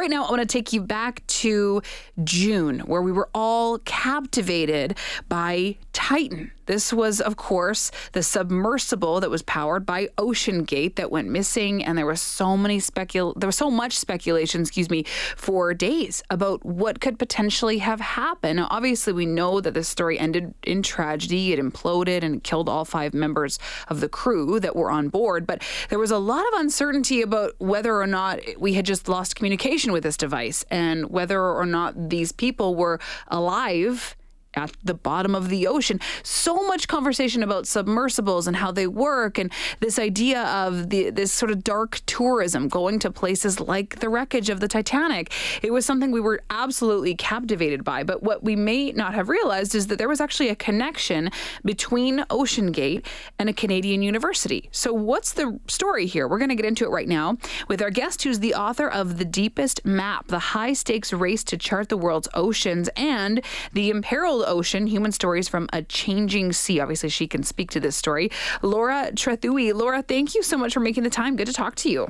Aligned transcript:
right 0.00 0.10
now, 0.10 0.24
I 0.24 0.30
want 0.30 0.40
to 0.40 0.46
take 0.46 0.72
you 0.72 0.80
back 0.80 1.26
to 1.26 1.82
June, 2.24 2.80
where 2.80 3.02
we 3.02 3.12
were 3.12 3.28
all 3.34 3.78
captivated 3.80 4.96
by 5.28 5.76
Titan. 5.92 6.52
This 6.66 6.92
was, 6.92 7.20
of 7.20 7.36
course, 7.36 7.90
the 8.12 8.22
submersible 8.22 9.20
that 9.20 9.30
was 9.30 9.42
powered 9.42 9.84
by 9.84 10.06
OceanGate 10.18 10.94
that 10.94 11.10
went 11.10 11.28
missing, 11.28 11.84
and 11.84 11.98
there 11.98 12.06
was 12.06 12.20
so 12.20 12.56
many 12.56 12.78
specul 12.78 13.32
there 13.34 13.48
was 13.48 13.56
so 13.56 13.70
much 13.70 13.98
speculation, 13.98 14.60
excuse 14.60 14.88
me, 14.88 15.04
for 15.36 15.74
days 15.74 16.22
about 16.30 16.64
what 16.64 17.00
could 17.00 17.18
potentially 17.18 17.78
have 17.78 18.00
happened. 18.00 18.56
Now, 18.56 18.68
obviously, 18.70 19.12
we 19.12 19.26
know 19.26 19.60
that 19.60 19.74
this 19.74 19.88
story 19.88 20.18
ended 20.18 20.54
in 20.62 20.82
tragedy. 20.82 21.52
It 21.52 21.58
imploded 21.58 22.22
and 22.22 22.42
killed 22.42 22.68
all 22.68 22.84
five 22.84 23.12
members 23.12 23.58
of 23.88 24.00
the 24.00 24.08
crew 24.08 24.60
that 24.60 24.76
were 24.76 24.90
on 24.90 25.08
board. 25.08 25.46
But 25.46 25.62
there 25.88 25.98
was 25.98 26.12
a 26.12 26.18
lot 26.18 26.46
of 26.52 26.60
uncertainty 26.60 27.20
about 27.20 27.54
whether 27.58 28.00
or 28.00 28.06
not 28.06 28.40
we 28.58 28.74
had 28.74 28.86
just 28.86 29.08
lost 29.08 29.34
communication 29.34 29.92
with 29.92 30.04
this 30.04 30.16
device 30.16 30.64
and 30.70 31.10
whether 31.10 31.42
or 31.42 31.66
not 31.66 32.10
these 32.10 32.30
people 32.30 32.76
were 32.76 33.00
alive 33.28 34.16
at 34.54 34.72
the 34.82 34.94
bottom 34.94 35.34
of 35.34 35.48
the 35.48 35.66
ocean. 35.66 36.00
So 36.22 36.66
much 36.66 36.88
conversation 36.88 37.42
about 37.42 37.66
submersibles 37.66 38.46
and 38.46 38.56
how 38.56 38.72
they 38.72 38.86
work, 38.86 39.38
and 39.38 39.52
this 39.80 39.98
idea 39.98 40.42
of 40.42 40.90
the 40.90 41.10
this 41.10 41.32
sort 41.32 41.50
of 41.50 41.62
dark 41.62 42.00
tourism, 42.06 42.68
going 42.68 42.98
to 43.00 43.10
places 43.10 43.60
like 43.60 44.00
the 44.00 44.08
wreckage 44.08 44.50
of 44.50 44.60
the 44.60 44.68
Titanic. 44.68 45.32
It 45.62 45.72
was 45.72 45.86
something 45.86 46.10
we 46.10 46.20
were 46.20 46.42
absolutely 46.50 47.14
captivated 47.14 47.84
by. 47.84 48.02
But 48.02 48.22
what 48.22 48.42
we 48.42 48.56
may 48.56 48.92
not 48.92 49.14
have 49.14 49.28
realized 49.28 49.74
is 49.74 49.86
that 49.88 49.98
there 49.98 50.08
was 50.08 50.20
actually 50.20 50.48
a 50.48 50.56
connection 50.56 51.30
between 51.64 52.20
OceanGate 52.30 53.06
and 53.38 53.48
a 53.48 53.52
Canadian 53.52 54.02
university. 54.02 54.68
So 54.72 54.92
what's 54.92 55.32
the 55.32 55.58
story 55.66 56.06
here? 56.06 56.26
We're 56.26 56.38
going 56.38 56.50
to 56.50 56.54
get 56.54 56.64
into 56.64 56.84
it 56.84 56.90
right 56.90 57.08
now 57.08 57.36
with 57.68 57.82
our 57.82 57.90
guest, 57.90 58.22
who's 58.22 58.40
the 58.40 58.54
author 58.54 58.88
of 58.88 59.18
The 59.18 59.24
Deepest 59.24 59.84
Map: 59.84 60.28
The 60.28 60.38
High 60.38 60.72
Stakes 60.72 61.12
Race 61.12 61.44
to 61.44 61.56
Chart 61.56 61.88
the 61.88 61.96
World's 61.96 62.28
Oceans 62.34 62.88
and 62.96 63.42
The 63.72 63.90
Imperiled 63.90 64.39
Ocean, 64.46 64.86
Human 64.86 65.12
Stories 65.12 65.48
from 65.48 65.68
a 65.72 65.82
Changing 65.82 66.52
Sea. 66.52 66.80
Obviously, 66.80 67.08
she 67.08 67.26
can 67.26 67.42
speak 67.42 67.70
to 67.70 67.80
this 67.80 67.96
story. 67.96 68.30
Laura 68.62 69.10
Trethewey. 69.12 69.72
Laura, 69.74 70.02
thank 70.02 70.34
you 70.34 70.42
so 70.42 70.56
much 70.56 70.74
for 70.74 70.80
making 70.80 71.04
the 71.04 71.10
time. 71.10 71.36
Good 71.36 71.46
to 71.46 71.52
talk 71.52 71.74
to 71.76 71.90
you. 71.90 72.08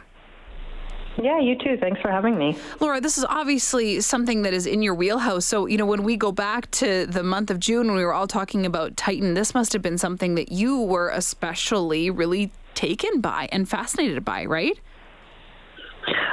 Yeah, 1.23 1.39
you 1.41 1.56
too. 1.56 1.77
Thanks 1.78 2.01
for 2.01 2.11
having 2.11 2.39
me. 2.39 2.56
Laura, 2.78 3.01
this 3.01 3.19
is 3.19 3.25
obviously 3.28 4.01
something 4.01 4.42
that 4.42 4.55
is 4.55 4.67
in 4.67 4.81
your 4.81 4.95
wheelhouse. 4.95 5.45
So, 5.45 5.67
you 5.67 5.77
know, 5.77 5.84
when 5.84 6.03
we 6.03 6.17
go 6.17 6.33
back 6.33 6.70
to 6.73 7.06
the 7.06 7.23
month 7.23 7.51
of 7.51 7.61
June 7.61 7.89
when 7.89 7.97
we 7.97 8.05
were 8.05 8.14
all 8.14 8.27
talking 8.27 8.64
about 8.64 8.97
Titan, 8.97 9.34
this 9.34 9.53
must 9.55 9.73
have 9.73 9.83
been 9.83 9.98
something 9.98 10.34
that 10.36 10.51
you 10.51 10.81
were 10.81 11.11
especially 11.11 12.11
really 12.11 12.53
taken 12.75 13.20
by 13.20 13.48
and 13.53 13.69
fascinated 13.69 14.25
by, 14.25 14.47
right? 14.47 14.78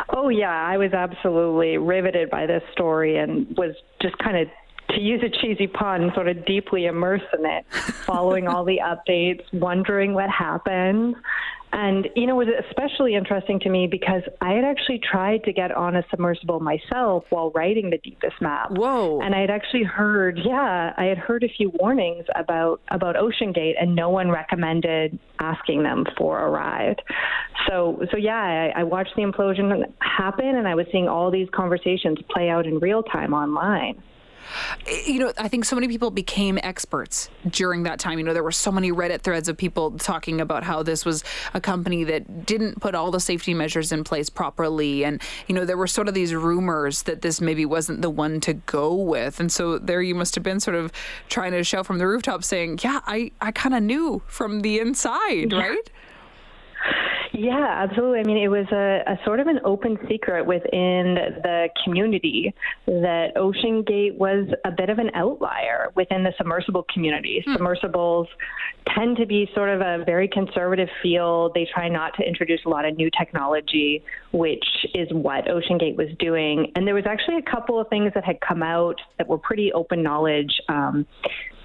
Oh, 0.10 0.30
yeah. 0.30 0.54
I 0.54 0.78
was 0.78 0.94
absolutely 0.94 1.78
riveted 1.78 2.30
by 2.30 2.46
this 2.46 2.64
story 2.72 3.18
and 3.18 3.48
was 3.58 3.76
just 4.02 4.18
kind 4.20 4.38
of 4.38 4.48
to 4.90 5.02
use 5.02 5.22
a 5.24 5.30
cheesy 5.30 5.68
pun, 5.68 6.12
sort 6.14 6.28
of 6.28 6.46
deeply 6.46 6.86
immersed 6.86 7.26
in 7.38 7.46
it, 7.46 7.66
following 7.74 8.48
all 8.48 8.64
the 8.64 8.80
updates, 8.84 9.42
wondering 9.54 10.14
what 10.14 10.30
happened. 10.30 11.16
And, 11.74 12.08
you 12.16 12.26
know, 12.26 12.40
it 12.40 12.48
was 12.48 12.64
especially 12.70 13.14
interesting 13.16 13.60
to 13.60 13.70
me 13.70 13.88
because 13.88 14.22
I 14.40 14.54
had 14.54 14.64
actually 14.64 15.00
tried 15.00 15.44
to 15.44 15.52
get 15.52 15.72
on 15.72 15.98
a 15.98 16.04
submersible 16.10 16.62
myself 16.62 17.26
while 17.30 17.52
writing 17.52 17.90
the 17.90 17.98
deepest 17.98 18.42
map. 18.42 18.72
Whoa. 18.72 19.20
And 19.22 19.36
I 19.36 19.42
had 19.42 19.50
actually 19.50 19.84
heard, 19.84 20.40
yeah, 20.44 20.94
I 20.96 21.04
had 21.04 21.18
heard 21.18 21.44
a 21.44 21.50
few 21.50 21.72
warnings 21.76 22.26
about, 22.36 22.80
about 22.88 23.16
OceanGate 23.16 23.74
and 23.80 23.96
no 23.96 24.10
one 24.10 24.30
recommended 24.32 25.20
asking 25.40 25.84
them 25.84 26.06
for 26.18 26.40
a 26.40 26.50
ride. 26.50 27.02
So, 27.68 28.02
so 28.12 28.18
yeah, 28.18 28.72
I, 28.74 28.80
I 28.80 28.84
watched 28.84 29.16
the 29.18 29.24
implosion 29.24 29.92
happen 30.00 30.56
and 30.56 30.70
I 30.70 30.76
was 30.76 30.88
seeing 30.94 31.10
all 31.10 31.30
these 31.32 31.50
conversations 31.54 32.18
play 32.30 32.50
out 32.50 32.66
in 32.66 32.80
real 32.80 33.04
time 33.04 33.34
online. 33.34 34.02
Eh, 34.88 35.04
you 35.06 35.20
know, 35.20 35.34
I 35.38 35.48
think 35.48 35.66
so 35.66 35.76
many 35.76 35.88
people 35.88 36.12
became 36.12 36.58
experts 36.64 37.30
during 37.50 37.84
that 37.84 38.00
time. 38.00 38.18
You 38.18 38.26
know, 38.26 38.34
there 38.34 38.44
were 38.44 38.52
so 38.52 38.72
many 38.72 38.92
Reddit 38.92 39.22
threads 39.22 39.50
of 39.50 39.58
people 39.58 39.92
talking 39.92 40.42
about 40.42 40.64
how 40.64 40.84
this 40.84 41.06
was 41.06 41.24
a 41.54 41.62
company 41.62 42.04
that 42.06 42.46
didn't 42.46 42.82
put 42.82 42.96
all 42.96 43.12
the 43.12 43.20
safety 43.20 43.54
measures 43.54 43.92
in 43.92 44.04
place 44.04 44.30
properly. 44.30 45.04
And, 45.04 45.22
you 45.48 45.56
know, 45.56 45.66
there 45.66 45.78
were 45.78 45.88
sort 45.88 46.08
of 46.08 46.14
these 46.14 46.34
rumors 46.34 47.04
that 47.04 47.22
this 47.22 47.42
maybe 47.42 47.66
wasn't 47.66 48.02
the 48.02 48.10
one 48.10 48.40
to 48.42 48.54
go 48.54 48.94
with. 48.94 49.40
And 49.40 49.52
so 49.52 49.78
there 49.78 50.02
you 50.02 50.16
must 50.16 50.36
have 50.36 50.44
been 50.44 50.60
sort 50.60 50.76
of 50.76 50.92
trying 51.30 51.52
to 51.52 51.64
shout 51.64 51.86
from 51.86 51.98
the 51.98 52.08
rooftop 52.08 52.44
saying, 52.44 52.80
yeah, 52.84 53.02
I, 53.06 53.32
I 53.42 53.52
kind 53.52 53.76
of 53.76 53.84
knew 53.84 54.22
from 54.28 54.62
the 54.62 54.80
inside, 54.80 55.52
yeah. 55.52 55.60
right? 55.60 55.90
Yeah, 57.38 57.84
absolutely. 57.84 58.20
I 58.20 58.24
mean, 58.24 58.38
it 58.38 58.48
was 58.48 58.66
a, 58.72 59.04
a, 59.06 59.20
sort 59.24 59.40
of 59.40 59.46
an 59.46 59.60
open 59.64 60.00
secret 60.10 60.44
within 60.44 61.16
the 61.44 61.70
community 61.84 62.52
that 62.88 63.36
OceanGate 63.36 64.18
was 64.18 64.48
a 64.66 64.72
bit 64.72 64.90
of 64.90 64.98
an 64.98 65.12
outlier 65.14 65.92
within 65.96 66.24
the 66.24 66.34
submersible 66.38 66.84
community. 66.92 67.44
Hmm. 67.46 67.54
Submersibles 67.54 68.28
tend 68.96 69.18
to 69.18 69.28
be 69.28 69.48
sort 69.54 69.70
of 69.70 69.82
a 69.82 70.04
very 70.04 70.28
conservative 70.28 70.90
field. 71.04 71.52
They 71.54 71.68
try 71.72 71.90
not 71.90 72.16
to 72.16 72.28
introduce 72.28 72.62
a 72.66 72.70
lot 72.70 72.86
of 72.86 72.98
new 72.98 73.12
technology, 73.16 74.04
which 74.32 74.66
is 74.96 75.08
what 75.12 75.46
OceanGate 75.46 75.96
was 75.96 76.10
doing. 76.18 76.72
And 76.76 76.88
there 76.88 76.96
was 76.96 77.06
actually 77.06 77.38
a 77.38 77.52
couple 77.52 77.80
of 77.80 77.88
things 77.90 78.14
that 78.16 78.24
had 78.24 78.42
come 78.42 78.64
out 78.64 79.00
that 79.20 79.28
were 79.28 79.38
pretty 79.38 79.72
open 79.74 80.02
knowledge. 80.02 80.60
Um, 80.70 81.06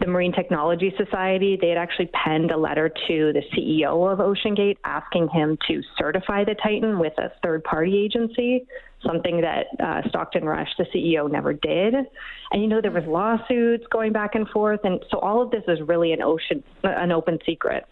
the 0.03 0.09
Marine 0.09 0.33
Technology 0.33 0.93
Society, 0.97 1.57
they 1.61 1.69
had 1.69 1.79
actually 1.79 2.11
penned 2.13 2.51
a 2.51 2.57
letter 2.57 2.89
to 2.89 3.33
the 3.33 3.43
CEO 3.55 4.13
of 4.13 4.19
OceanGate 4.19 4.79
asking 4.85 5.29
him 5.29 5.57
to 5.69 5.83
certify 5.99 6.45
the 6.45 6.55
Titan 6.55 6.99
with 6.99 7.13
a 7.19 7.33
third 7.43 7.65
party 7.65 7.97
agency, 7.99 8.67
something 9.05 9.41
that 9.41 9.67
uh, 9.81 10.09
Stockton 10.09 10.45
Rush, 10.45 10.69
the 10.79 10.85
CEO, 10.95 11.31
never 11.31 11.53
did. 11.53 11.95
And 11.95 12.63
you 12.63 12.69
know, 12.69 12.81
there 12.81 12.91
was 12.91 13.05
lawsuits 13.05 13.85
going 13.91 14.13
back 14.13 14.35
and 14.35 14.49
forth. 14.49 14.81
And 14.85 15.05
so 15.11 15.19
all 15.19 15.43
of 15.43 15.51
this 15.51 15.65
is 15.69 15.81
really 15.83 16.13
an, 16.13 16.23
ocean, 16.23 16.63
an 16.83 17.13
open 17.13 17.39
secret. 17.45 17.87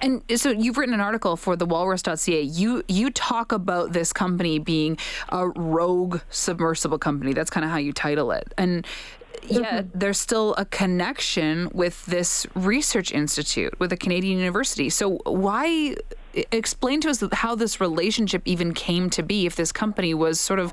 And 0.00 0.22
so 0.36 0.50
you've 0.50 0.76
written 0.76 0.94
an 0.94 1.00
article 1.00 1.36
for 1.36 1.56
the 1.56 1.64
walrus.ca. 1.64 2.42
You 2.42 2.82
you 2.88 3.10
talk 3.10 3.52
about 3.52 3.92
this 3.92 4.12
company 4.12 4.58
being 4.58 4.98
a 5.30 5.48
rogue 5.48 6.20
submersible 6.28 6.98
company. 6.98 7.32
That's 7.32 7.50
kind 7.50 7.64
of 7.64 7.70
how 7.70 7.78
you 7.78 7.92
title 7.92 8.32
it. 8.32 8.52
And 8.58 8.86
yet 9.46 9.86
mm-hmm. 9.86 9.98
there's 9.98 10.20
still 10.20 10.54
a 10.58 10.64
connection 10.64 11.70
with 11.72 12.04
this 12.06 12.46
research 12.54 13.12
institute 13.12 13.78
with 13.78 13.92
a 13.92 13.96
Canadian 13.96 14.38
university. 14.38 14.90
So 14.90 15.20
why 15.24 15.96
explain 16.52 17.00
to 17.02 17.10
us 17.10 17.22
how 17.32 17.54
this 17.54 17.80
relationship 17.80 18.42
even 18.44 18.74
came 18.74 19.10
to 19.10 19.22
be 19.22 19.46
if 19.46 19.56
this 19.56 19.72
company 19.72 20.14
was 20.14 20.40
sort 20.40 20.58
of 20.58 20.72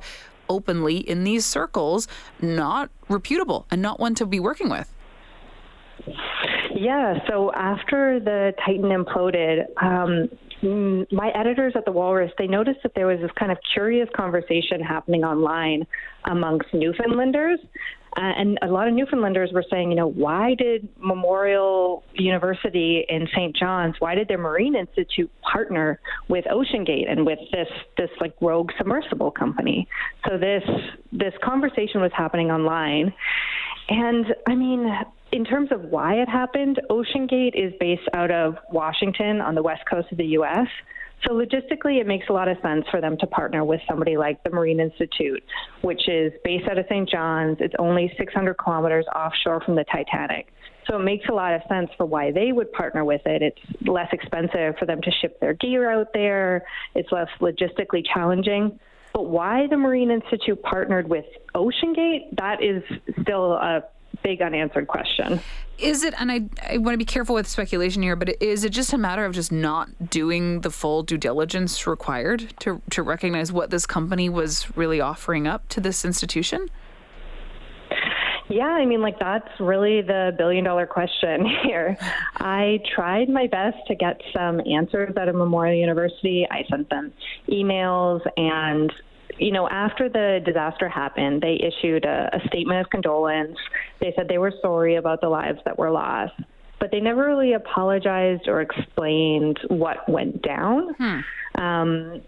openly 0.50 0.98
in 0.98 1.24
these 1.24 1.46
circles 1.46 2.08
not 2.42 2.90
reputable 3.10 3.66
and 3.72 3.82
not 3.82 4.00
one 4.00 4.16
to 4.16 4.26
be 4.26 4.40
working 4.40 4.70
with? 4.70 4.92
Yeah, 6.76 7.20
so 7.28 7.54
after 7.54 8.20
the 8.20 8.54
Titan 8.66 8.90
imploded, 8.90 9.64
um, 9.82 10.30
my 11.12 11.30
editors 11.30 11.74
at 11.76 11.86
the 11.86 11.92
Walrus, 11.92 12.32
they 12.38 12.48
noticed 12.48 12.80
that 12.84 12.94
there 12.96 13.08
was 13.08 13.20
this 13.22 13.32
kind 13.38 13.52
of 13.52 13.58
curious 13.74 14.10
conversation 14.16 14.82
happening 14.82 15.24
online 15.24 15.86
amongst 16.26 16.74
Newfoundlanders 16.74 17.60
uh, 18.18 18.22
and 18.22 18.58
a 18.62 18.68
lot 18.68 18.88
of 18.88 18.94
Newfoundlanders 18.94 19.52
were 19.52 19.66
saying, 19.70 19.90
you 19.90 19.96
know, 19.96 20.08
why 20.08 20.56
did 20.56 20.88
Memorial 20.98 22.04
University 22.14 23.06
in 23.10 23.28
St. 23.36 23.56
John's, 23.56 23.96
why 24.00 24.16
did 24.16 24.30
their 24.30 24.38
Marine 24.38 24.76
Institute 24.76 25.30
partner 25.42 26.00
with 26.30 26.46
OceanGate 26.46 27.12
and 27.12 27.26
with 27.26 27.40
this 27.52 27.68
this 27.98 28.10
like 28.22 28.34
rogue 28.40 28.72
submersible 28.78 29.32
company? 29.32 29.88
So 30.28 30.38
this 30.38 30.64
this 31.12 31.34
conversation 31.44 32.02
was 32.02 32.12
happening 32.16 32.52
online, 32.52 33.14
and 33.90 34.26
I 34.48 34.56
mean, 34.56 34.90
in 35.34 35.44
terms 35.44 35.72
of 35.72 35.82
why 35.82 36.16
it 36.16 36.30
happened, 36.30 36.80
OceanGate 36.90 37.54
is 37.54 37.74
based 37.80 38.08
out 38.14 38.32
of 38.32 38.56
Washington 38.72 39.42
on 39.42 39.56
the 39.56 39.64
west 39.64 39.82
coast 39.90 40.08
of 40.12 40.18
the 40.18 40.28
U.S. 40.40 40.68
So 41.24 41.34
logistically, 41.34 42.00
it 42.00 42.08
makes 42.08 42.28
a 42.30 42.34
lot 42.34 42.48
of 42.48 42.58
sense 42.62 42.86
for 42.92 43.02
them 43.02 43.18
to 43.18 43.28
partner 43.28 43.64
with 43.64 43.82
somebody 43.88 44.18
like 44.18 44.44
the 44.44 44.52
Marine 44.52 44.80
Institute, 44.80 45.44
which 45.82 46.08
is 46.08 46.32
based 46.44 46.68
out 46.68 46.78
of 46.78 46.86
St. 46.88 47.10
John's. 47.10 47.58
It's 47.60 47.74
only 47.80 48.14
600 48.18 48.54
kilometers 48.56 49.06
offshore 49.16 49.62
from 49.62 49.76
the 49.76 49.86
Titanic. 49.86 50.48
So 50.88 51.00
it 51.00 51.04
makes 51.04 51.28
a 51.30 51.34
lot 51.34 51.54
of 51.54 51.62
sense 51.68 51.90
for 51.98 52.06
why 52.06 52.32
they 52.32 52.52
would 52.52 52.72
partner 52.72 53.04
with 53.04 53.22
it. 53.26 53.42
It's 53.42 53.88
less 53.88 54.10
expensive 54.12 54.78
for 54.78 54.86
them 54.86 55.02
to 55.02 55.12
ship 55.12 55.40
their 55.40 55.54
gear 55.54 55.90
out 55.90 56.14
there. 56.14 56.64
It's 56.94 57.12
less 57.12 57.30
logistically 57.40 58.06
challenging. 58.14 58.80
But 59.12 59.28
why 59.28 59.66
the 59.68 59.78
Marine 59.78 60.12
Institute 60.12 60.62
partnered 60.62 61.10
with 61.10 61.26
OceanGate, 61.56 62.36
that 62.38 62.62
is 62.62 62.84
still 63.22 63.54
a 63.54 63.84
big 64.26 64.42
unanswered 64.42 64.88
question. 64.88 65.40
Is 65.78 66.04
it, 66.04 66.14
and 66.18 66.32
I, 66.32 66.42
I 66.68 66.78
want 66.78 66.94
to 66.94 66.98
be 66.98 67.06
careful 67.06 67.36
with 67.36 67.48
speculation 67.48 68.02
here, 68.02 68.16
but 68.16 68.42
is 68.42 68.64
it 68.64 68.70
just 68.70 68.92
a 68.92 68.98
matter 68.98 69.24
of 69.26 69.34
just 69.34 69.52
not 69.52 70.10
doing 70.10 70.62
the 70.62 70.72
full 70.72 71.04
due 71.04 71.18
diligence 71.18 71.86
required 71.86 72.54
to, 72.62 72.82
to 72.90 73.04
recognize 73.04 73.52
what 73.52 73.70
this 73.70 73.86
company 73.86 74.30
was 74.30 74.76
really 74.76 75.00
offering 75.00 75.48
up 75.48 75.68
to 75.70 75.82
this 75.82 76.04
institution? 76.04 76.70
Yeah, 78.48 78.68
I 78.68 78.86
mean, 78.86 79.02
like, 79.02 79.20
that's 79.20 79.50
really 79.60 80.02
the 80.02 80.34
billion 80.38 80.64
dollar 80.64 80.88
question 80.88 81.46
here. 81.64 81.98
I 82.38 82.80
tried 82.96 83.30
my 83.30 83.48
best 83.48 83.78
to 83.88 83.96
get 83.96 84.22
some 84.36 84.62
answers 84.62 85.16
out 85.18 85.28
of 85.28 85.36
Memorial 85.36 85.78
University. 85.78 86.48
I 86.50 86.64
sent 86.70 86.90
them 86.90 87.12
emails 87.50 88.22
and 88.38 88.92
you 89.38 89.52
know, 89.52 89.68
after 89.70 90.10
the 90.10 90.40
disaster 90.46 90.88
happened, 90.88 91.42
they 91.42 91.60
issued 91.62 92.06
a, 92.06 92.30
a 92.34 92.48
statement 92.48 92.82
of 92.82 92.90
condolence. 92.90 93.58
They 94.00 94.14
said 94.16 94.28
they 94.28 94.38
were 94.38 94.54
sorry 94.62 94.96
about 94.96 95.22
the 95.22 95.30
lives 95.30 95.60
that 95.66 95.78
were 95.78 95.92
lost, 95.92 96.34
but 96.80 96.92
they 96.92 97.00
never 97.00 97.26
really 97.26 97.54
apologized 97.54 98.48
or 98.48 98.62
explained 98.62 99.60
what 99.68 100.08
went 100.10 100.42
down. 100.42 100.94
Hmm. 100.98 101.62
Um, 101.62 102.22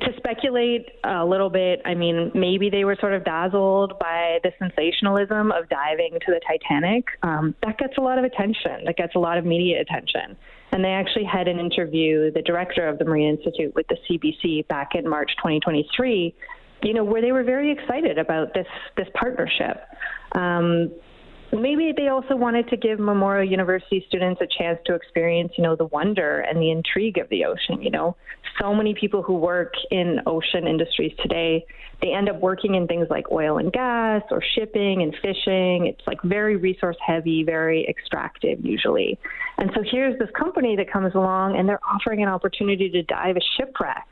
to 0.00 0.16
speculate 0.16 0.88
a 1.04 1.24
little 1.24 1.50
bit, 1.50 1.82
I 1.84 1.94
mean, 1.94 2.32
maybe 2.34 2.70
they 2.70 2.84
were 2.84 2.96
sort 2.98 3.12
of 3.12 3.24
dazzled 3.24 3.98
by 3.98 4.38
the 4.42 4.50
sensationalism 4.58 5.52
of 5.52 5.68
diving 5.68 6.18
to 6.24 6.32
the 6.32 6.40
Titanic. 6.46 7.04
Um, 7.22 7.54
that 7.62 7.78
gets 7.78 7.98
a 7.98 8.00
lot 8.00 8.18
of 8.18 8.24
attention, 8.24 8.84
that 8.86 8.96
gets 8.96 9.14
a 9.14 9.18
lot 9.18 9.36
of 9.36 9.44
media 9.44 9.80
attention. 9.80 10.36
And 10.72 10.82
they 10.82 10.92
actually 10.92 11.24
had 11.24 11.48
an 11.48 11.58
interview, 11.58 12.30
the 12.32 12.42
director 12.42 12.88
of 12.88 12.98
the 12.98 13.04
Marine 13.04 13.28
Institute 13.28 13.74
with 13.74 13.86
the 13.88 13.96
CBC 14.08 14.66
back 14.68 14.94
in 14.94 15.08
March 15.08 15.30
2023, 15.36 16.34
you 16.82 16.94
know, 16.94 17.04
where 17.04 17.20
they 17.20 17.30
were 17.30 17.44
very 17.44 17.70
excited 17.70 18.18
about 18.18 18.54
this, 18.54 18.66
this 18.96 19.06
partnership. 19.14 19.84
Um, 20.32 20.90
maybe 21.60 21.92
they 21.94 22.08
also 22.08 22.34
wanted 22.34 22.68
to 22.68 22.76
give 22.76 22.98
Memorial 22.98 23.48
University 23.48 24.04
students 24.08 24.40
a 24.40 24.46
chance 24.46 24.78
to 24.86 24.94
experience, 24.94 25.52
you 25.56 25.64
know, 25.64 25.76
the 25.76 25.86
wonder 25.86 26.40
and 26.40 26.60
the 26.60 26.70
intrigue 26.70 27.18
of 27.18 27.28
the 27.28 27.44
ocean. 27.44 27.82
You 27.82 27.90
know, 27.90 28.16
so 28.60 28.74
many 28.74 28.94
people 28.94 29.22
who 29.22 29.34
work 29.34 29.74
in 29.90 30.20
ocean 30.26 30.66
industries 30.66 31.12
today, 31.20 31.64
they 32.00 32.12
end 32.12 32.28
up 32.28 32.40
working 32.40 32.74
in 32.74 32.86
things 32.86 33.06
like 33.10 33.30
oil 33.30 33.58
and 33.58 33.72
gas 33.72 34.22
or 34.30 34.42
shipping 34.54 35.02
and 35.02 35.14
fishing. 35.20 35.86
It's 35.86 36.06
like 36.06 36.22
very 36.22 36.56
resource 36.56 36.96
heavy, 37.06 37.44
very 37.44 37.86
extractive 37.86 38.64
usually. 38.64 39.18
And 39.58 39.70
so 39.74 39.82
here's 39.88 40.18
this 40.18 40.30
company 40.38 40.76
that 40.76 40.90
comes 40.90 41.14
along 41.14 41.58
and 41.58 41.68
they're 41.68 41.84
offering 41.84 42.22
an 42.22 42.28
opportunity 42.28 42.88
to 42.90 43.02
dive 43.02 43.36
a 43.36 43.42
shipwreck. 43.56 44.06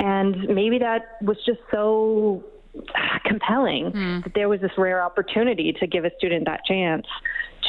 And 0.00 0.48
maybe 0.48 0.78
that 0.78 1.18
was 1.22 1.36
just 1.46 1.60
so 1.70 2.42
compelling 3.24 3.92
mm. 3.92 4.24
that 4.24 4.34
there 4.34 4.48
was 4.48 4.60
this 4.60 4.72
rare 4.78 5.02
opportunity 5.02 5.72
to 5.72 5.86
give 5.86 6.04
a 6.04 6.10
student 6.18 6.46
that 6.46 6.60
chance 6.64 7.06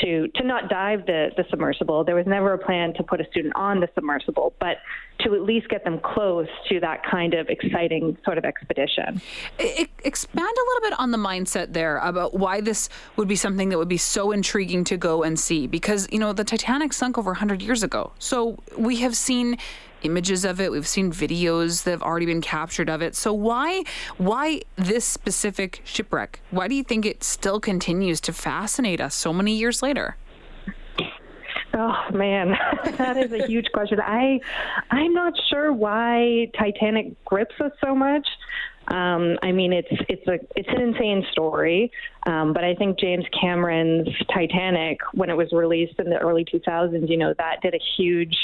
to 0.02 0.28
to 0.30 0.44
not 0.44 0.70
dive 0.70 1.06
the, 1.06 1.30
the 1.38 1.46
submersible. 1.50 2.04
There 2.04 2.16
was 2.16 2.26
never 2.26 2.54
a 2.54 2.58
plan 2.58 2.94
to 2.96 3.04
put 3.04 3.22
a 3.22 3.26
student 3.30 3.56
on 3.56 3.80
the 3.80 3.88
submersible, 3.96 4.54
but 4.60 4.78
to 5.20 5.36
at 5.36 5.44
least 5.44 5.70
get 5.70 5.84
them 5.84 6.00
close 6.00 6.48
to 6.70 6.80
that 6.80 7.04
kind 7.06 7.34
of 7.34 7.48
exciting 7.50 8.18
sort 8.26 8.38
of 8.38 8.46
expedition. 8.46 9.22
expand 9.60 10.50
a 10.58 10.66
little 10.68 10.90
bit 10.90 11.00
on 11.00 11.12
the 11.12 11.18
mindset 11.18 11.74
there 11.74 11.98
about 12.00 12.34
why 12.34 12.60
this 12.62 12.90
would 13.16 13.28
be 13.28 13.36
something 13.36 13.70
that 13.70 13.78
would 13.78 13.88
be 13.88 13.98
so 13.98 14.32
intriguing 14.32 14.84
to 14.84 14.98
go 14.98 15.24
and 15.24 15.40
see 15.40 15.68
because 15.68 16.08
you 16.12 16.20
know 16.20 16.34
the 16.34 16.44
Titanic 16.44 16.94
sunk 16.94 17.18
over 17.18 17.32
100 17.32 17.62
years 17.62 17.84
ago. 17.84 18.12
So 18.20 18.58
we 18.78 18.98
have 18.98 19.16
seen 19.16 19.58
images 20.04 20.46
of 20.46 20.60
it. 20.60 20.72
We've 20.72 20.88
seen 20.88 21.12
videos 21.12 21.84
that 21.84 21.92
have 21.92 22.04
already 22.04 22.26
been 22.26 22.42
captured 22.42 22.90
of 22.90 23.02
it. 23.02 23.16
So 23.16 23.34
why 23.34 23.84
why 24.18 24.62
this 24.76 25.06
specific 25.06 25.82
shipwreck? 25.84 26.40
Why 26.52 26.68
do 26.68 26.76
you 26.76 26.84
think 26.84 27.06
it 27.06 27.24
still 27.24 27.60
continues 27.60 28.22
to 28.22 28.34
fascinate 28.34 29.02
us 29.02 29.16
so 29.16 29.34
many 29.34 29.56
years 29.56 29.82
later? 29.82 30.18
Oh 31.76 31.96
man, 32.14 32.56
that 32.98 33.18
is 33.18 33.32
a 33.32 33.48
huge 33.48 33.68
question. 33.74 34.00
I 34.00 34.40
I'm 34.92 35.14
not 35.14 35.34
sure 35.50 35.74
why 35.74 36.52
Titanic 36.58 37.24
grips 37.26 37.56
us 37.60 37.72
so 37.84 37.96
much. 37.96 38.28
Um, 38.90 39.38
I 39.42 39.52
mean, 39.52 39.72
it's 39.72 39.88
it's 40.10 40.28
a 40.28 40.40
it's 40.56 40.70
an 40.70 40.82
insane 40.82 41.26
story, 41.32 41.92
um, 42.28 42.54
but 42.54 42.64
I 42.64 42.76
think 42.76 43.00
James 43.00 43.26
Cameron's 43.40 44.10
Titanic, 44.34 45.00
when 45.14 45.30
it 45.30 45.38
was 45.38 45.52
released 45.54 45.96
in 46.00 46.10
the 46.10 46.18
early 46.18 46.46
2000s, 46.46 47.10
you 47.10 47.18
know, 47.18 47.34
that 47.38 47.62
did 47.62 47.74
a 47.74 47.80
huge 47.98 48.36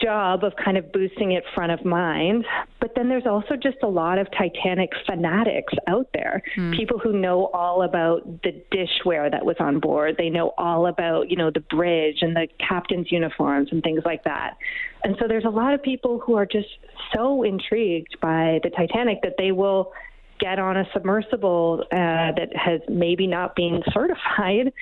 job 0.00 0.44
of 0.44 0.52
kind 0.62 0.76
of 0.76 0.92
boosting 0.92 1.32
it 1.32 1.44
front 1.54 1.72
of 1.72 1.84
mind. 1.84 2.44
But 2.80 2.92
then 2.96 3.08
there's 3.08 3.26
also 3.26 3.56
just 3.56 3.78
a 3.82 3.88
lot 3.88 4.18
of 4.18 4.26
Titanic 4.30 4.90
fanatics 5.06 5.72
out 5.86 6.08
there, 6.12 6.42
mm. 6.56 6.76
people 6.76 6.98
who 6.98 7.12
know 7.12 7.46
all 7.46 7.82
about 7.82 8.42
the 8.42 8.62
dishware 8.72 9.30
that 9.30 9.44
was 9.44 9.56
on 9.60 9.80
board. 9.80 10.16
They 10.18 10.30
know 10.30 10.52
all 10.58 10.86
about, 10.86 11.30
you 11.30 11.36
know, 11.36 11.50
the 11.50 11.60
bridge 11.60 12.18
and 12.20 12.34
the 12.34 12.48
captain's 12.66 13.10
uniforms 13.10 13.68
and 13.70 13.82
things 13.82 14.02
like 14.04 14.24
that. 14.24 14.56
And 15.02 15.16
so 15.20 15.28
there's 15.28 15.44
a 15.44 15.50
lot 15.50 15.74
of 15.74 15.82
people 15.82 16.18
who 16.18 16.34
are 16.34 16.46
just 16.46 16.68
so 17.14 17.42
intrigued 17.42 18.18
by 18.20 18.60
the 18.62 18.70
Titanic 18.70 19.22
that 19.22 19.34
they 19.38 19.52
will 19.52 19.92
get 20.40 20.58
on 20.58 20.76
a 20.76 20.84
submersible 20.92 21.84
uh, 21.92 21.96
that 22.36 22.48
has 22.54 22.80
maybe 22.88 23.26
not 23.26 23.54
been 23.54 23.82
certified 23.92 24.72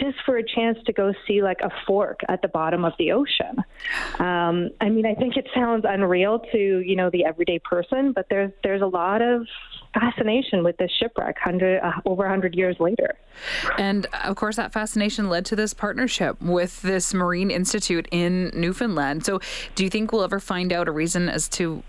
just 0.00 0.16
for 0.24 0.36
a 0.36 0.42
chance 0.42 0.78
to 0.86 0.92
go 0.92 1.12
see 1.26 1.42
like 1.42 1.60
a 1.62 1.70
fork 1.86 2.20
at 2.28 2.42
the 2.42 2.48
bottom 2.48 2.84
of 2.84 2.92
the 2.98 3.12
ocean. 3.12 3.62
Um, 4.18 4.70
I 4.80 4.88
mean, 4.88 5.06
I 5.06 5.14
think 5.14 5.36
it 5.36 5.46
sounds 5.54 5.84
unreal 5.88 6.40
to 6.52 6.58
you 6.58 6.96
know 6.96 7.10
the 7.10 7.24
everyday 7.24 7.58
person, 7.58 8.12
but 8.12 8.26
there's 8.30 8.52
there's 8.62 8.82
a 8.82 8.86
lot 8.86 9.22
of 9.22 9.46
fascination 9.94 10.62
with 10.62 10.76
this 10.76 10.90
shipwreck 11.00 11.36
hundred 11.38 11.80
uh, 11.80 11.92
over 12.04 12.22
100 12.22 12.54
years 12.54 12.76
later 12.78 13.18
and 13.76 14.06
of 14.24 14.36
course 14.36 14.54
that 14.54 14.72
fascination 14.72 15.28
led 15.28 15.44
to 15.44 15.56
this 15.56 15.74
partnership 15.74 16.40
with 16.40 16.80
this 16.82 17.12
marine 17.12 17.50
institute 17.50 18.06
in 18.12 18.52
newfoundland 18.54 19.24
so 19.24 19.40
do 19.74 19.82
you 19.82 19.90
think 19.90 20.12
we'll 20.12 20.22
ever 20.22 20.38
find 20.38 20.72
out 20.72 20.86
a 20.86 20.92
reason 20.92 21.28
as 21.28 21.48
to 21.48 21.82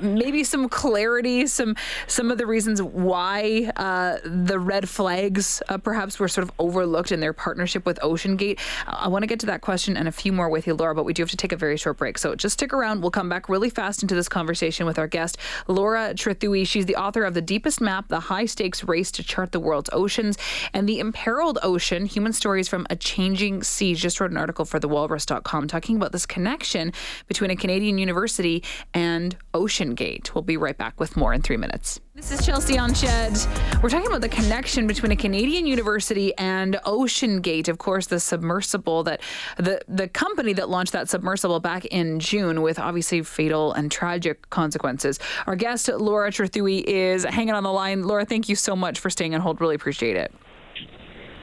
maybe 0.00 0.44
some 0.44 0.68
clarity, 0.68 1.46
some 1.46 1.76
some 2.06 2.30
of 2.30 2.38
the 2.38 2.46
reasons 2.46 2.82
why 2.82 3.70
uh, 3.76 4.18
the 4.24 4.58
red 4.58 4.88
flags 4.88 5.62
uh, 5.68 5.78
perhaps 5.78 6.18
were 6.18 6.28
sort 6.28 6.44
of 6.44 6.52
overlooked 6.58 7.12
in 7.12 7.20
their 7.20 7.32
partnership 7.32 7.86
with 7.86 7.98
OceanGate. 8.00 8.58
I 8.86 9.08
want 9.08 9.22
to 9.22 9.26
get 9.26 9.40
to 9.40 9.46
that 9.46 9.60
question 9.60 9.96
and 9.96 10.08
a 10.08 10.12
few 10.12 10.32
more 10.32 10.48
with 10.48 10.66
you, 10.66 10.74
Laura, 10.74 10.94
but 10.94 11.04
we 11.04 11.12
do 11.12 11.22
have 11.22 11.30
to 11.30 11.36
take 11.36 11.52
a 11.52 11.56
very 11.56 11.76
short 11.76 11.98
break. 11.98 12.18
So 12.18 12.34
just 12.34 12.54
stick 12.54 12.72
around. 12.72 13.00
We'll 13.00 13.10
come 13.10 13.28
back 13.28 13.48
really 13.48 13.70
fast 13.70 14.02
into 14.02 14.14
this 14.14 14.28
conversation 14.28 14.86
with 14.86 14.98
our 14.98 15.06
guest, 15.06 15.38
Laura 15.66 16.12
Trethewey. 16.14 16.66
She's 16.66 16.86
the 16.86 16.96
author 16.96 17.24
of 17.24 17.34
The 17.34 17.42
Deepest 17.42 17.80
Map, 17.80 18.08
The 18.08 18.20
High 18.20 18.46
Stakes 18.46 18.84
Race 18.84 19.10
to 19.12 19.22
Chart 19.22 19.52
the 19.52 19.60
World's 19.60 19.90
Oceans, 19.92 20.38
and 20.72 20.88
The 20.88 20.98
Imperiled 20.98 21.58
Ocean, 21.62 22.06
Human 22.06 22.32
Stories 22.32 22.68
from 22.68 22.86
a 22.90 22.96
Changing 22.96 23.62
Sea. 23.62 23.94
Just 23.94 24.20
wrote 24.20 24.30
an 24.30 24.36
article 24.36 24.64
for 24.64 24.80
thewalrus.com 24.80 25.68
talking 25.68 25.96
about 25.96 26.12
this 26.12 26.26
connection 26.26 26.92
between 27.26 27.50
a 27.50 27.56
Canadian 27.56 27.98
university 27.98 28.62
and 28.92 29.36
ocean 29.54 29.67
Gate. 29.94 30.34
We'll 30.34 30.42
be 30.42 30.56
right 30.56 30.76
back 30.76 30.98
with 30.98 31.16
more 31.16 31.32
in 31.32 31.42
three 31.42 31.56
minutes. 31.56 32.00
This 32.14 32.32
is 32.32 32.44
Chelsea 32.44 32.76
on 32.76 32.94
Shed. 32.94 33.36
We're 33.80 33.90
talking 33.90 34.08
about 34.08 34.22
the 34.22 34.28
connection 34.28 34.88
between 34.88 35.12
a 35.12 35.16
Canadian 35.16 35.66
university 35.66 36.36
and 36.36 36.74
OceanGate, 36.84 37.68
of 37.68 37.78
course, 37.78 38.08
the 38.08 38.18
submersible 38.18 39.04
that 39.04 39.20
the 39.56 39.80
the 39.86 40.08
company 40.08 40.52
that 40.54 40.68
launched 40.68 40.92
that 40.92 41.08
submersible 41.08 41.60
back 41.60 41.84
in 41.84 42.18
June 42.18 42.62
with 42.62 42.78
obviously 42.78 43.22
fatal 43.22 43.72
and 43.72 43.92
tragic 43.92 44.50
consequences. 44.50 45.20
Our 45.46 45.54
guest 45.54 45.88
Laura 45.88 46.30
Trethewey 46.30 46.82
is 46.82 47.24
hanging 47.24 47.54
on 47.54 47.62
the 47.62 47.72
line. 47.72 48.02
Laura, 48.02 48.24
thank 48.24 48.48
you 48.48 48.56
so 48.56 48.74
much 48.74 48.98
for 48.98 49.10
staying 49.10 49.34
on 49.36 49.40
hold. 49.40 49.60
Really 49.60 49.76
appreciate 49.76 50.16
it. 50.16 50.34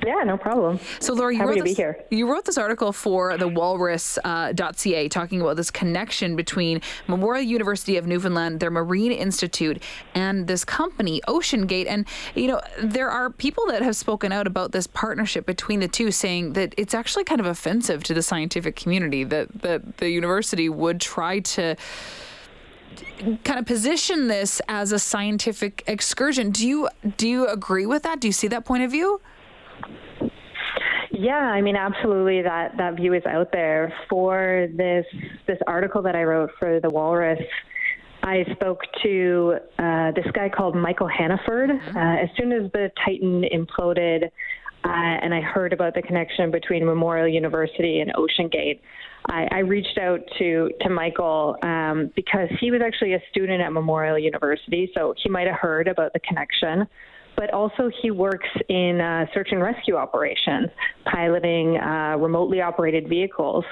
Yeah, 0.05 0.23
no 0.23 0.37
problem. 0.37 0.79
So, 0.99 1.13
Laura, 1.13 1.33
you, 1.33 1.43
wrote 1.43 1.63
this, 1.63 1.79
you 2.11 2.29
wrote 2.29 2.45
this 2.45 2.57
article 2.57 2.91
for 2.91 3.37
the 3.37 3.47
walrus.ca 3.47 5.05
uh, 5.05 5.09
talking 5.09 5.41
about 5.41 5.57
this 5.57 5.71
connection 5.71 6.35
between 6.35 6.81
Memorial 7.07 7.43
University 7.43 7.97
of 7.97 8.05
Newfoundland, 8.05 8.59
their 8.59 8.69
Marine 8.69 9.11
Institute, 9.11 9.81
and 10.13 10.47
this 10.47 10.63
company, 10.63 11.21
OceanGate. 11.27 11.87
And, 11.87 12.07
you 12.35 12.47
know, 12.47 12.61
there 12.81 13.09
are 13.09 13.29
people 13.29 13.65
that 13.67 13.81
have 13.81 13.95
spoken 13.95 14.31
out 14.31 14.45
about 14.45 14.71
this 14.71 14.87
partnership 14.87 15.45
between 15.45 15.79
the 15.79 15.87
two, 15.87 16.11
saying 16.11 16.53
that 16.53 16.75
it's 16.77 16.93
actually 16.93 17.23
kind 17.23 17.39
of 17.39 17.47
offensive 17.47 18.03
to 18.03 18.13
the 18.13 18.21
scientific 18.21 18.75
community 18.75 19.23
that, 19.23 19.61
that 19.61 19.97
the 19.97 20.09
university 20.09 20.69
would 20.69 21.01
try 21.01 21.39
to 21.39 21.75
kind 23.43 23.59
of 23.59 23.65
position 23.65 24.27
this 24.27 24.61
as 24.67 24.91
a 24.91 24.99
scientific 24.99 25.83
excursion. 25.87 26.51
Do 26.51 26.67
you 26.67 26.89
do 27.17 27.27
you 27.27 27.47
agree 27.47 27.85
with 27.85 28.03
that? 28.03 28.19
Do 28.19 28.27
you 28.27 28.31
see 28.31 28.47
that 28.47 28.65
point 28.65 28.83
of 28.83 28.91
view? 28.91 29.19
Yeah, 31.17 31.33
I 31.33 31.61
mean, 31.61 31.75
absolutely. 31.75 32.41
That 32.41 32.77
that 32.77 32.95
view 32.95 33.13
is 33.13 33.23
out 33.25 33.51
there 33.51 33.93
for 34.09 34.67
this 34.75 35.05
this 35.47 35.57
article 35.67 36.01
that 36.03 36.15
I 36.15 36.23
wrote 36.23 36.51
for 36.59 36.79
the 36.79 36.89
Walrus. 36.89 37.39
I 38.23 38.43
spoke 38.53 38.79
to 39.03 39.55
uh, 39.77 40.11
this 40.11 40.25
guy 40.33 40.49
called 40.49 40.75
Michael 40.75 41.07
Hannaford. 41.07 41.69
Mm-hmm. 41.69 41.97
Uh, 41.97 42.15
as 42.23 42.29
soon 42.37 42.51
as 42.51 42.71
the 42.71 42.89
Titan 43.05 43.43
imploded, 43.53 44.23
uh, 44.23 44.87
and 44.87 45.33
I 45.33 45.41
heard 45.41 45.73
about 45.73 45.93
the 45.93 46.01
connection 46.01 46.49
between 46.49 46.85
Memorial 46.85 47.27
University 47.27 47.99
and 47.99 48.11
OceanGate, 48.13 48.79
I, 49.27 49.47
I 49.51 49.59
reached 49.59 49.97
out 49.99 50.21
to 50.39 50.69
to 50.81 50.89
Michael 50.89 51.57
um, 51.61 52.11
because 52.15 52.49
he 52.59 52.71
was 52.71 52.81
actually 52.83 53.13
a 53.13 53.21
student 53.29 53.61
at 53.61 53.71
Memorial 53.71 54.17
University, 54.17 54.91
so 54.95 55.13
he 55.21 55.29
might 55.29 55.47
have 55.47 55.57
heard 55.59 55.87
about 55.87 56.13
the 56.13 56.19
connection 56.19 56.87
but 57.35 57.53
also 57.53 57.89
he 58.01 58.11
works 58.11 58.47
in 58.69 59.01
uh, 59.01 59.25
search 59.33 59.49
and 59.51 59.61
rescue 59.61 59.95
operations, 59.95 60.69
piloting 61.11 61.77
uh, 61.77 62.15
remotely 62.17 62.61
operated 62.61 63.07
vehicles, 63.09 63.65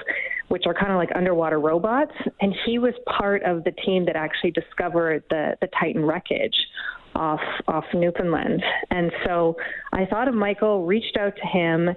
which 0.48 0.64
are 0.66 0.74
kind 0.74 0.92
of 0.92 0.98
like 0.98 1.10
underwater 1.14 1.58
robots. 1.58 2.12
And 2.40 2.54
he 2.66 2.78
was 2.78 2.94
part 3.06 3.42
of 3.42 3.64
the 3.64 3.72
team 3.84 4.04
that 4.06 4.16
actually 4.16 4.50
discovered 4.50 5.24
the, 5.30 5.56
the 5.60 5.68
Titan 5.78 6.04
wreckage 6.04 6.56
off 7.14 7.40
off 7.68 7.84
Newfoundland. 7.94 8.62
And 8.90 9.12
so 9.24 9.56
I 9.92 10.04
thought 10.06 10.28
of 10.28 10.34
Michael, 10.34 10.84
reached 10.84 11.16
out 11.16 11.34
to 11.36 11.46
him, 11.46 11.88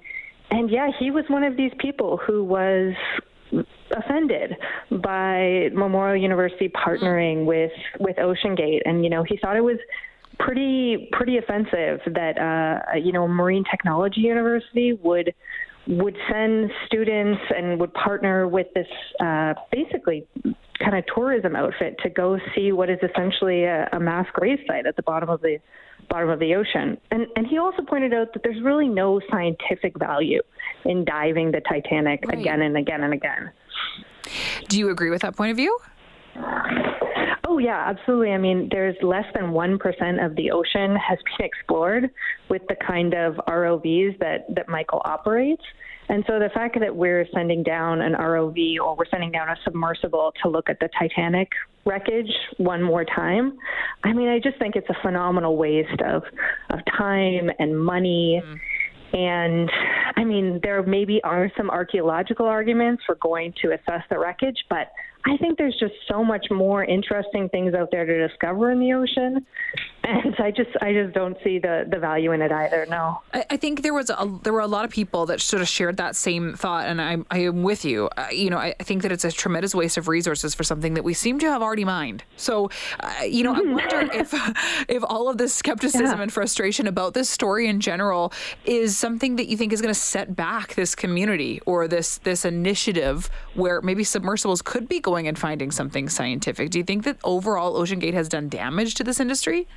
and 0.51 0.69
yeah, 0.69 0.89
he 0.99 1.11
was 1.11 1.25
one 1.27 1.43
of 1.43 1.57
these 1.57 1.71
people 1.79 2.17
who 2.17 2.43
was 2.43 2.93
offended 3.95 4.51
by 5.03 5.69
Memorial 5.73 6.21
University 6.21 6.69
partnering 6.69 7.45
with 7.45 7.71
with 7.99 8.15
OceanGate, 8.17 8.81
and 8.85 9.03
you 9.03 9.09
know 9.09 9.23
he 9.23 9.37
thought 9.37 9.55
it 9.55 9.63
was 9.63 9.77
pretty 10.39 11.09
pretty 11.11 11.37
offensive 11.37 12.01
that 12.13 12.37
uh, 12.37 12.97
you 12.97 13.11
know 13.11 13.23
a 13.23 13.27
marine 13.27 13.63
technology 13.69 14.21
university 14.21 14.93
would 14.93 15.33
would 15.87 16.17
send 16.29 16.69
students 16.85 17.41
and 17.55 17.79
would 17.79 17.93
partner 17.93 18.47
with 18.47 18.67
this 18.73 18.87
uh, 19.21 19.53
basically 19.71 20.27
kind 20.79 20.95
of 20.95 21.03
tourism 21.13 21.55
outfit 21.55 21.95
to 22.03 22.09
go 22.09 22.37
see 22.53 22.71
what 22.71 22.89
is 22.89 22.99
essentially 23.01 23.63
a, 23.63 23.87
a 23.93 23.99
mass 23.99 24.27
grave 24.33 24.59
site 24.67 24.85
at 24.85 24.95
the 24.95 25.03
bottom 25.03 25.29
of 25.29 25.41
the 25.41 25.57
bottom 26.09 26.29
of 26.29 26.39
the 26.39 26.55
ocean. 26.55 26.97
And 27.11 27.27
and 27.35 27.47
he 27.47 27.57
also 27.57 27.81
pointed 27.83 28.13
out 28.13 28.33
that 28.33 28.43
there's 28.43 28.61
really 28.61 28.87
no 28.87 29.21
scientific 29.31 29.97
value 29.97 30.41
in 30.85 31.05
diving 31.05 31.51
the 31.51 31.61
Titanic 31.61 32.23
right. 32.25 32.39
again 32.39 32.61
and 32.61 32.77
again 32.77 33.03
and 33.03 33.13
again. 33.13 33.51
Do 34.67 34.77
you 34.77 34.89
agree 34.89 35.09
with 35.09 35.21
that 35.21 35.35
point 35.35 35.51
of 35.51 35.57
view? 35.57 35.77
Oh, 37.49 37.59
yeah, 37.59 37.85
absolutely. 37.87 38.31
I 38.31 38.37
mean, 38.37 38.67
there's 38.69 38.97
less 39.01 39.23
than 39.33 39.51
1% 39.51 40.25
of 40.25 40.35
the 40.35 40.51
ocean 40.51 40.97
has 40.97 41.17
been 41.37 41.47
explored 41.47 42.09
with 42.49 42.61
the 42.67 42.75
kind 42.85 43.13
of 43.13 43.35
ROVs 43.47 44.19
that, 44.19 44.53
that 44.53 44.67
Michael 44.67 45.01
operates. 45.05 45.63
And 46.09 46.25
so 46.27 46.39
the 46.39 46.49
fact 46.53 46.77
that 46.77 46.93
we're 46.93 47.25
sending 47.33 47.63
down 47.63 48.01
an 48.01 48.13
ROV 48.13 48.79
or 48.83 48.97
we're 48.97 49.05
sending 49.09 49.31
down 49.31 49.47
a 49.47 49.55
submersible 49.63 50.33
to 50.43 50.49
look 50.49 50.69
at 50.69 50.79
the 50.81 50.89
Titanic 50.99 51.47
wreckage 51.85 52.31
one 52.57 52.83
more 52.83 53.05
time, 53.05 53.57
I 54.03 54.11
mean, 54.11 54.27
I 54.27 54.39
just 54.39 54.59
think 54.59 54.75
it's 54.75 54.89
a 54.89 55.01
phenomenal 55.01 55.55
waste 55.55 56.01
of, 56.01 56.23
of 56.69 56.79
time 56.97 57.49
and 57.59 57.79
money. 57.79 58.41
Mm. 58.43 58.59
And 59.13 59.71
I 60.17 60.25
mean, 60.25 60.59
there 60.63 60.83
maybe 60.83 61.21
are 61.23 61.49
some 61.55 61.69
archaeological 61.69 62.45
arguments 62.45 63.03
for 63.05 63.15
going 63.15 63.53
to 63.61 63.71
assess 63.71 64.03
the 64.09 64.19
wreckage, 64.19 64.65
but 64.69 64.91
I 65.27 65.35
think 65.37 65.57
there's 65.57 65.75
just 65.77 65.93
so 66.07 66.23
much 66.23 66.47
more 66.49 66.85
interesting 66.85 67.49
things 67.49 67.73
out 67.73 67.91
there 67.91 68.05
to 68.05 68.27
discover 68.27 68.71
in 68.71 68.79
the 68.79 68.93
ocean, 68.93 69.45
and 70.05 70.35
I 70.39 70.51
just 70.51 70.69
I 70.81 70.93
just 70.93 71.13
don't 71.13 71.37
see 71.43 71.59
the 71.59 71.85
the 71.89 71.99
value 71.99 72.31
in 72.31 72.41
it 72.41 72.51
either. 72.51 72.85
No, 72.89 73.19
I, 73.33 73.45
I 73.49 73.57
think 73.57 73.81
there 73.81 73.93
was 73.93 74.09
a, 74.09 74.39
there 74.43 74.53
were 74.53 74.61
a 74.61 74.67
lot 74.67 74.85
of 74.85 74.91
people 74.91 75.25
that 75.25 75.41
sort 75.41 75.61
of 75.61 75.67
shared 75.67 75.97
that 75.97 76.15
same 76.15 76.53
thought, 76.53 76.87
and 76.87 77.01
I 77.01 77.17
I 77.29 77.39
am 77.39 77.63
with 77.63 77.83
you. 77.83 78.07
Uh, 78.15 78.27
you 78.31 78.49
know, 78.49 78.57
I, 78.57 78.73
I, 78.79 78.83
think 78.83 79.01
that 79.01 79.11
it's 79.11 79.25
a 79.25 79.31
tremendous 79.31 79.75
waste 79.75 79.97
of 79.97 80.07
resources 80.07 80.55
for 80.55 80.63
something 80.63 80.93
that 80.93 81.03
we 81.03 81.13
seem 81.13 81.39
to 81.39 81.47
have 81.47 81.61
already 81.61 81.83
mined. 81.83 82.23
So, 82.37 82.69
uh, 83.01 83.23
you 83.27 83.43
know, 83.43 83.53
I 83.53 83.59
wonder 83.61 84.09
if 84.13 84.33
if 84.89 85.03
all 85.03 85.27
of 85.27 85.37
this 85.37 85.53
skepticism 85.53 86.05
yeah. 86.05 86.21
and 86.21 86.31
frustration 86.31 86.87
about 86.87 87.15
this 87.15 87.29
story 87.29 87.67
in 87.67 87.81
general 87.81 88.31
is 88.65 88.95
something 88.95 89.35
that 89.35 89.47
you 89.47 89.57
think 89.57 89.73
is 89.73 89.81
going 89.81 89.93
to 89.93 89.99
set 89.99 90.37
back 90.37 90.75
this 90.75 90.95
community 90.95 91.59
or 91.65 91.87
this 91.87 92.19
this 92.19 92.45
initiative 92.45 93.29
where 93.55 93.81
maybe 93.81 94.05
submersibles 94.05 94.61
could 94.61 94.87
be 94.87 95.01
going 95.01 95.16
and 95.25 95.39
finding 95.39 95.71
something 95.71 96.09
scientific. 96.09 96.69
Do 96.69 96.77
you 96.77 96.83
think 96.83 97.05
that 97.05 97.17
overall 97.23 97.79
OceanGate 97.79 98.13
has 98.13 98.27
done 98.27 98.49
damage 98.49 98.95
to 98.95 99.05
this 99.05 99.21
industry? 99.21 99.69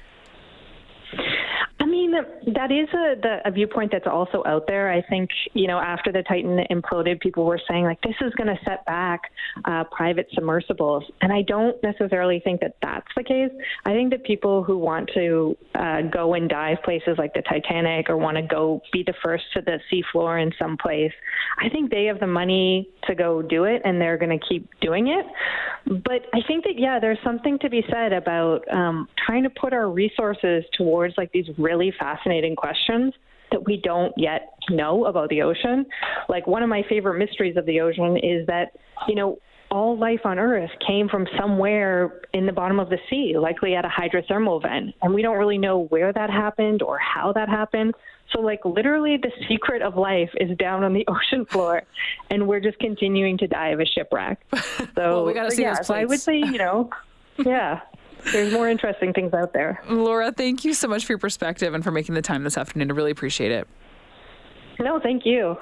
That 2.54 2.70
is 2.70 2.88
a, 2.92 3.20
the, 3.20 3.38
a 3.44 3.50
viewpoint 3.50 3.90
that's 3.92 4.06
also 4.06 4.42
out 4.46 4.64
there. 4.66 4.90
I 4.90 5.02
think, 5.08 5.30
you 5.54 5.66
know, 5.66 5.78
after 5.78 6.12
the 6.12 6.22
Titan 6.22 6.60
imploded, 6.70 7.20
people 7.20 7.44
were 7.44 7.60
saying, 7.68 7.84
like, 7.84 8.00
this 8.02 8.14
is 8.20 8.32
going 8.34 8.48
to 8.48 8.58
set 8.64 8.84
back 8.86 9.20
uh, 9.64 9.84
private 9.90 10.26
submersibles. 10.34 11.04
And 11.20 11.32
I 11.32 11.42
don't 11.42 11.80
necessarily 11.82 12.40
think 12.40 12.60
that 12.60 12.76
that's 12.82 13.06
the 13.16 13.24
case. 13.24 13.50
I 13.84 13.92
think 13.92 14.10
that 14.10 14.24
people 14.24 14.62
who 14.62 14.78
want 14.78 15.10
to 15.14 15.56
uh, 15.74 16.02
go 16.02 16.34
and 16.34 16.48
dive 16.48 16.78
places 16.84 17.16
like 17.18 17.34
the 17.34 17.42
Titanic 17.42 18.08
or 18.08 18.16
want 18.16 18.36
to 18.36 18.42
go 18.42 18.80
be 18.92 19.02
the 19.04 19.14
first 19.22 19.44
to 19.54 19.62
the 19.62 19.78
seafloor 19.92 20.42
in 20.42 20.52
some 20.58 20.76
place, 20.76 21.12
I 21.58 21.68
think 21.68 21.90
they 21.90 22.04
have 22.04 22.20
the 22.20 22.26
money 22.26 22.88
to 23.04 23.14
go 23.14 23.42
do 23.42 23.64
it 23.64 23.82
and 23.84 24.00
they're 24.00 24.18
going 24.18 24.38
to 24.38 24.46
keep 24.46 24.68
doing 24.80 25.08
it. 25.08 25.26
But 25.86 26.26
I 26.34 26.40
think 26.46 26.64
that, 26.64 26.78
yeah, 26.78 26.98
there's 27.00 27.18
something 27.24 27.58
to 27.60 27.70
be 27.70 27.82
said 27.90 28.12
about 28.12 28.60
um, 28.72 29.08
trying 29.26 29.42
to 29.44 29.50
put 29.50 29.72
our 29.72 29.90
resources 29.90 30.64
towards 30.76 31.14
like 31.16 31.32
these 31.32 31.46
really 31.58 31.92
fascinating 32.00 32.56
questions 32.56 33.14
that 33.52 33.64
we 33.64 33.76
don't 33.76 34.12
yet 34.16 34.54
know 34.70 35.06
about 35.06 35.28
the 35.28 35.42
ocean. 35.42 35.86
Like 36.28 36.46
one 36.46 36.62
of 36.62 36.68
my 36.68 36.82
favorite 36.88 37.18
mysteries 37.18 37.56
of 37.56 37.66
the 37.66 37.80
ocean 37.80 38.16
is 38.16 38.46
that, 38.46 38.72
you 39.08 39.14
know, 39.14 39.38
all 39.70 39.96
life 39.96 40.20
on 40.24 40.38
Earth 40.38 40.70
came 40.84 41.08
from 41.08 41.26
somewhere 41.38 42.22
in 42.32 42.46
the 42.46 42.52
bottom 42.52 42.80
of 42.80 42.90
the 42.90 42.98
sea, 43.08 43.36
likely 43.38 43.74
at 43.74 43.84
a 43.84 43.88
hydrothermal 43.88 44.62
vent. 44.62 44.94
And 45.02 45.14
we 45.14 45.22
don't 45.22 45.36
really 45.36 45.58
know 45.58 45.84
where 45.86 46.12
that 46.12 46.28
happened 46.28 46.82
or 46.82 46.98
how 46.98 47.32
that 47.34 47.48
happened. 47.48 47.94
So, 48.32 48.40
like, 48.40 48.64
literally, 48.64 49.16
the 49.16 49.30
secret 49.48 49.82
of 49.82 49.96
life 49.96 50.30
is 50.40 50.56
down 50.56 50.84
on 50.84 50.92
the 50.92 51.04
ocean 51.08 51.44
floor, 51.44 51.82
and 52.30 52.46
we're 52.46 52.60
just 52.60 52.78
continuing 52.78 53.38
to 53.38 53.46
die 53.46 53.68
of 53.68 53.80
a 53.80 53.86
shipwreck. 53.86 54.40
So, 54.96 55.14
well, 55.14 55.24
we 55.26 55.34
got 55.34 55.44
to 55.44 55.50
see 55.52 55.62
yeah, 55.62 55.82
so 55.82 55.94
I 55.94 56.04
would 56.04 56.20
say, 56.20 56.38
you 56.38 56.58
know, 56.58 56.90
yeah. 57.38 57.80
There's 58.32 58.52
more 58.52 58.68
interesting 58.68 59.12
things 59.12 59.32
out 59.34 59.52
there. 59.52 59.82
Laura, 59.88 60.32
thank 60.32 60.64
you 60.64 60.74
so 60.74 60.88
much 60.88 61.04
for 61.04 61.12
your 61.12 61.18
perspective 61.18 61.74
and 61.74 61.82
for 61.82 61.90
making 61.90 62.14
the 62.14 62.22
time 62.22 62.44
this 62.44 62.58
afternoon. 62.58 62.90
I 62.90 62.94
really 62.94 63.10
appreciate 63.10 63.52
it. 63.52 63.66
No, 64.78 64.98
thank 65.00 65.26
you. 65.26 65.56